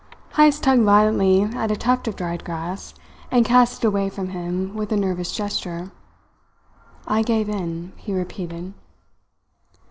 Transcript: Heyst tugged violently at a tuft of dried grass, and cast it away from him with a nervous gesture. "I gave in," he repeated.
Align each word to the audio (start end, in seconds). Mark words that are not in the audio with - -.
Heyst 0.35 0.63
tugged 0.63 0.81
violently 0.81 1.43
at 1.43 1.69
a 1.69 1.75
tuft 1.75 2.07
of 2.07 2.15
dried 2.15 2.43
grass, 2.43 2.95
and 3.29 3.45
cast 3.45 3.83
it 3.83 3.87
away 3.87 4.09
from 4.09 4.29
him 4.29 4.73
with 4.73 4.91
a 4.91 4.97
nervous 4.97 5.31
gesture. 5.31 5.91
"I 7.07 7.21
gave 7.21 7.47
in," 7.47 7.93
he 7.97 8.11
repeated. 8.11 8.73